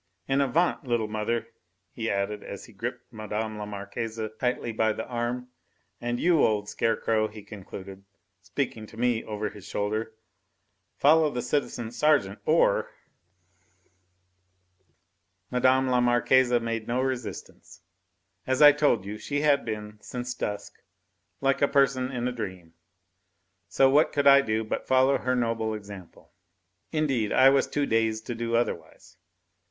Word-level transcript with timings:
En 0.27 0.41
avant, 0.41 0.83
little 0.83 1.07
mother," 1.07 1.49
he 1.91 2.09
added, 2.09 2.43
as 2.43 2.65
he 2.65 2.73
gripped 2.73 3.13
Mme. 3.13 3.29
la 3.59 3.67
Marquise 3.67 4.19
tightly 4.39 4.71
by 4.71 4.91
the 4.93 5.05
arm, 5.05 5.49
"and 6.01 6.19
you, 6.19 6.43
old 6.43 6.67
scarecrow," 6.67 7.27
he 7.27 7.43
concluded, 7.43 8.03
speaking 8.41 8.87
to 8.87 8.97
me 8.97 9.23
over 9.23 9.51
his 9.51 9.67
shoulder, 9.67 10.15
"follow 10.97 11.29
the 11.29 11.43
citizen 11.43 11.91
sergeant, 11.91 12.39
or" 12.45 12.89
Mme. 15.51 15.85
la 15.91 16.01
Marquise 16.01 16.51
made 16.59 16.87
no 16.87 16.99
resistance. 16.99 17.83
As 18.47 18.59
I 18.59 18.71
told 18.71 19.05
you, 19.05 19.19
she 19.19 19.41
had 19.41 19.63
been, 19.63 19.99
since 20.01 20.33
dusk, 20.33 20.81
like 21.41 21.61
a 21.61 21.67
person 21.67 22.11
in 22.11 22.27
a 22.27 22.31
dream; 22.31 22.73
so 23.67 23.87
what 23.87 24.11
could 24.11 24.25
I 24.25 24.41
do 24.41 24.63
but 24.63 24.87
follow 24.87 25.19
her 25.19 25.35
noble 25.35 25.75
example? 25.75 26.33
Indeed, 26.91 27.31
I 27.31 27.49
was 27.51 27.67
too 27.67 27.85
dazed 27.85 28.25
to 28.25 28.33
do 28.33 28.55
otherwise. 28.55 29.17